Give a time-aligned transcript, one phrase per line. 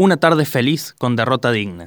[0.00, 1.84] Una tarde feliz con derrota digna.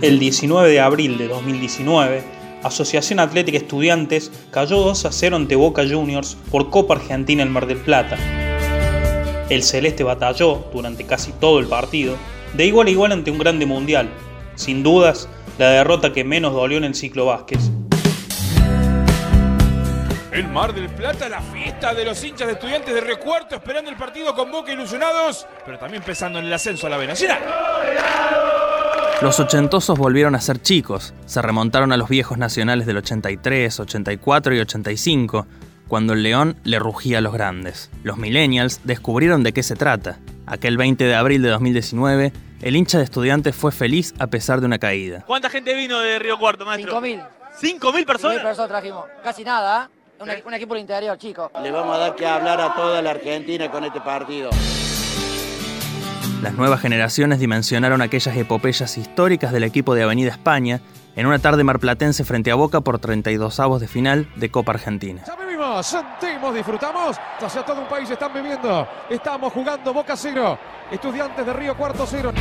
[0.00, 2.22] El 19 de abril de 2019,
[2.62, 7.66] Asociación Atlética Estudiantes cayó 2 a 0 ante Boca Juniors por Copa Argentina en Mar
[7.66, 8.16] del Plata.
[9.50, 12.16] El Celeste batalló durante casi todo el partido,
[12.54, 14.08] de igual a igual ante un grande mundial,
[14.54, 15.28] sin dudas
[15.58, 17.70] la derrota que menos dolió en el ciclo Vázquez.
[20.40, 23.96] En Mar del Plata, la fiesta de los hinchas de estudiantes de recuerdo esperando el
[23.98, 27.40] partido con Boca ilusionados, pero también pensando en el ascenso a la B Nacional.
[29.20, 34.54] Los ochentosos volvieron a ser chicos, se remontaron a los viejos nacionales del 83, 84
[34.54, 35.46] y 85,
[35.88, 37.90] cuando el león le rugía a los grandes.
[38.02, 40.20] Los millennials descubrieron de qué se trata.
[40.46, 42.32] Aquel 20 de abril de 2019,
[42.62, 45.22] el hincha de estudiantes fue feliz a pesar de una caída.
[45.26, 46.98] ¿Cuánta gente vino de Río Cuarto, maestro?
[46.98, 47.28] 5.000.
[47.60, 48.38] ¿5.000 personas?
[48.38, 49.04] 5.000 personas trajimos.
[49.22, 49.99] Casi nada, ¿eh?
[50.20, 51.50] Un, un equipo del interior, chico.
[51.62, 54.50] Le vamos a dar que hablar a toda la Argentina con este partido.
[56.42, 60.80] Las nuevas generaciones dimensionaron aquellas epopeyas históricas del equipo de Avenida España
[61.14, 65.22] en una tarde marplatense frente a Boca por 32 avos de final de Copa Argentina.
[65.26, 67.18] Ya vivimos, sentimos, disfrutamos.
[67.40, 68.88] Hacia todo un país están viviendo.
[69.10, 70.58] Estamos jugando Boca cero.
[70.90, 72.32] Estudiantes de Río Cuarto cero.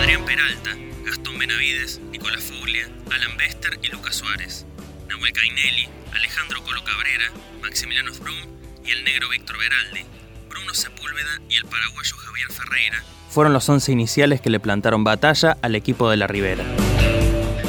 [0.00, 0.70] Adrián Peralta,
[1.04, 4.67] Gastón Benavides, Nicolás Foglia, Alan Bester y Lucas Suárez.
[5.08, 8.36] Nahuel Cainelli, Alejandro Colo Cabrera, Maximiliano Frum
[8.84, 10.04] y el negro Víctor Beraldi
[10.48, 15.58] Bruno Sepúlveda y el paraguayo Javier Ferreira fueron los 11 iniciales que le plantaron batalla
[15.62, 16.64] al equipo de la Ribera.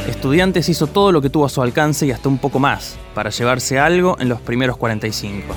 [0.08, 3.30] Estudiantes hizo todo lo que tuvo a su alcance y hasta un poco más para
[3.30, 5.56] llevarse algo en los primeros 45.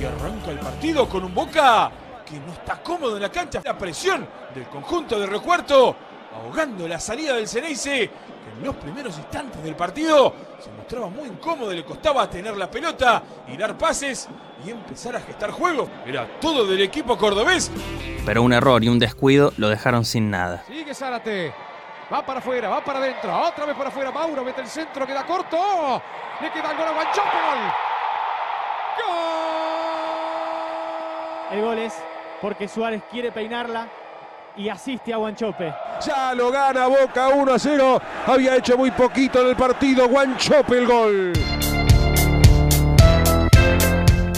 [0.00, 1.90] Y arranca el partido con un Boca
[2.24, 3.60] que no está cómodo en la cancha.
[3.64, 5.96] La presión del conjunto de recuerdo
[6.34, 11.28] ahogando la salida del Ceneice que en los primeros instantes del partido se mostraba muy
[11.28, 14.28] incómodo, le costaba tener la pelota y dar pases
[14.64, 15.88] y empezar a gestar juego.
[16.06, 17.70] Era todo del equipo cordobés.
[18.24, 20.64] Pero un error y un descuido lo dejaron sin nada.
[20.66, 21.52] Sigue Zárate.
[22.12, 23.40] Va para afuera, va para adentro.
[23.40, 24.10] Otra vez para afuera.
[24.10, 26.02] Mauro mete el centro, queda corto.
[26.40, 27.28] Le queda el gol a Guanchope.
[29.06, 29.18] Gol.
[31.52, 31.94] El gol es
[32.40, 33.88] porque Suárez quiere peinarla
[34.56, 35.72] y asiste a Guanchope.
[36.06, 38.00] Ya lo gana Boca 1 a 0.
[38.26, 40.08] Había hecho muy poquito en el partido.
[40.08, 41.32] Guanchope el gol.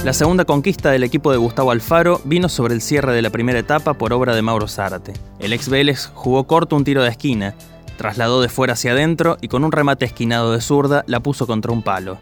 [0.04, 3.60] La segunda conquista del equipo de Gustavo Alfaro vino sobre el cierre de la primera
[3.60, 5.12] etapa por obra de Mauro Zárate.
[5.38, 7.54] El ex Vélez jugó corto un tiro de esquina,
[7.98, 11.70] trasladó de fuera hacia adentro y con un remate esquinado de zurda la puso contra
[11.70, 12.18] un palo.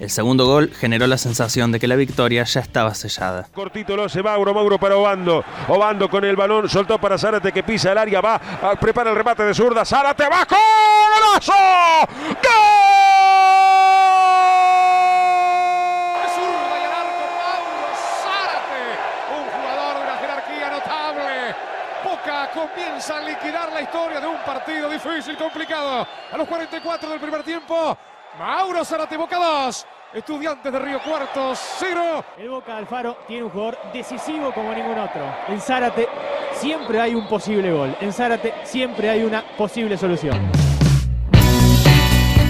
[0.00, 3.46] El segundo gol generó la sensación de que la victoria ya estaba sellada.
[3.54, 5.44] Cortito lo hace Mauro, Mauro para Obando.
[5.68, 9.16] Obando con el balón, soltó para Zárate que pisa el área, va, a, prepara el
[9.16, 9.84] remate de zurda.
[9.84, 10.56] Zárate abajo,
[11.14, 11.52] golazo.
[12.18, 12.34] ¡Gol!
[16.22, 17.88] De zurda y al arco Mauro
[18.24, 18.82] Zárate,
[19.30, 21.54] un jugador de una jerarquía notable.
[22.04, 26.06] Boca comienza a liquidar la historia de un partido difícil, complicado.
[26.32, 27.96] A los 44 del primer tiempo,
[28.38, 29.86] Mauro Zárate, Boca 2.
[30.14, 32.24] Estudiantes de Río Cuarto, 0.
[32.36, 35.22] El Boca Alfaro tiene un jugador decisivo como ningún otro.
[35.46, 36.08] En Zárate
[36.52, 37.96] siempre hay un posible gol.
[38.00, 40.36] En Zárate siempre hay una posible solución.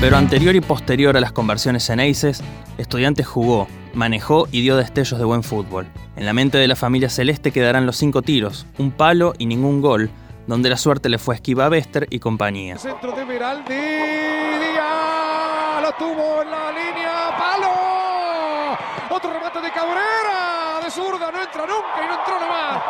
[0.00, 2.42] Pero anterior y posterior a las conversiones Ceneices,
[2.78, 5.86] Estudiantes jugó, manejó y dio destellos de buen fútbol.
[6.16, 9.82] En la mente de la familia celeste quedarán los cinco tiros, un palo y ningún
[9.82, 10.10] gol,
[10.46, 12.76] donde la suerte le fue esquiva a Bester y compañía.
[12.78, 13.74] Centro de Veraldi.
[13.74, 17.36] Díaz lo tuvo en la línea.
[17.38, 19.16] ¡Palo!
[19.16, 20.80] Otro remate de Cabrera.
[20.82, 21.30] De zurda.
[21.30, 22.82] No entra nunca y no entró nomás.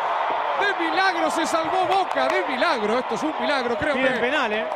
[0.60, 2.28] De milagro se salvó Boca.
[2.28, 2.98] De milagro.
[2.98, 4.14] Esto es un milagro, creo Tiene que.
[4.14, 4.66] el penal, ¿eh?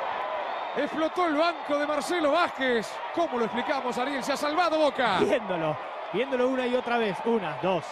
[0.76, 2.92] Explotó el banco de Marcelo Vázquez.
[3.14, 4.22] ¿Cómo lo explicamos, Ariel?
[4.22, 5.18] Se ha salvado Boca.
[5.20, 5.76] Viéndolo.
[6.12, 7.16] Viéndolo una y otra vez.
[7.24, 7.84] Una, dos.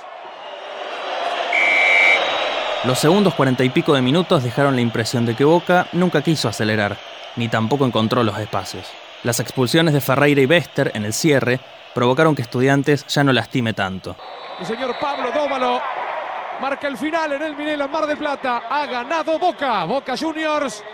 [2.87, 6.49] Los segundos cuarenta y pico de minutos dejaron la impresión de que Boca nunca quiso
[6.49, 6.97] acelerar,
[7.35, 8.87] ni tampoco encontró los espacios.
[9.25, 11.59] Las expulsiones de Ferreira y Bester en el cierre
[11.93, 14.15] provocaron que Estudiantes ya no lastime tanto.
[14.61, 15.81] El señor Pablo Dóvalo
[16.61, 18.63] marca el final en el Minela Mar de Plata.
[18.71, 19.85] Ha ganado Boca.
[19.85, 20.85] Boca Juniors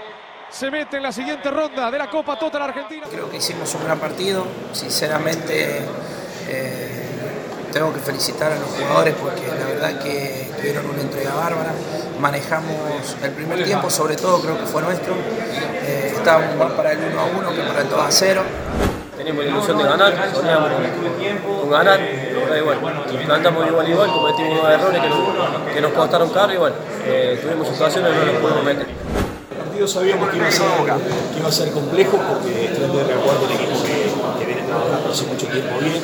[0.48, 3.06] se mete en la siguiente ronda de la Copa Total Argentina.
[3.10, 4.46] Creo que hicimos un gran partido.
[4.72, 5.86] Sinceramente,
[6.48, 6.81] eh,
[7.72, 11.72] tengo que felicitar a los jugadores porque la verdad que tuvieron una entrega bárbara.
[12.20, 15.14] Manejamos el primer tiempo, sobre todo creo que fue nuestro.
[15.14, 18.42] Eh, estábamos más para el 1 a 1 que para el 2 a 0.
[19.16, 20.70] Teníamos la ilusión de ganar, soñamos
[21.60, 22.78] con ganar, pero igual,
[23.26, 26.76] plantamos igual igual, cometimos unos errores que nos, que nos costaron caro y bueno,
[27.06, 28.86] eh, tuvimos situaciones y no nos pudimos meter.
[28.88, 30.66] El partido sabíamos que iba a ser,
[31.32, 35.10] que iba a ser complejo porque Estudiantes de Recuerdo un equipo que, que viene trabajando
[35.12, 36.02] hace mucho tiempo bien.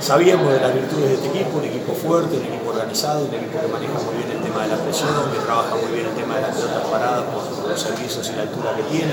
[0.00, 3.60] Sabíamos de las virtudes de este equipo, un equipo fuerte, un equipo organizado, un equipo
[3.60, 6.36] que maneja muy bien el tema de la presión, que trabaja muy bien el tema
[6.36, 9.12] de las pelotas paradas por los servicios y la altura que tiene.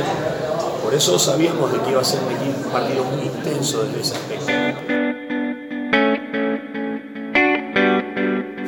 [0.83, 4.45] Por eso sabíamos de que iba a ser un, partido muy intenso desde ese aspecto.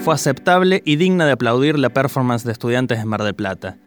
[0.04, 3.78] Fue aceptable y digna de aplaudir la performance de estudiantes de Mar del Plata.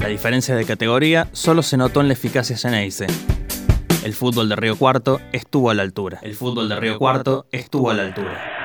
[0.00, 3.06] La diferencia de categoría solo se notó en la eficacia Geneise.
[4.06, 6.20] El fútbol de Río Cuarto estuvo a la altura.
[6.22, 8.55] El fútbol de Río Cuarto estuvo a la altura.